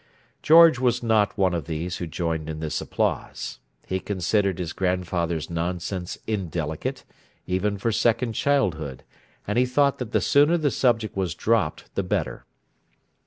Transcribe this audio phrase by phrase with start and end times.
[0.41, 3.59] George was not one of those who joined in this applause.
[3.85, 7.05] He considered his grandfather's nonsense indelicate,
[7.45, 9.03] even for second childhood,
[9.45, 12.45] and he thought that the sooner the subject was dropped the better.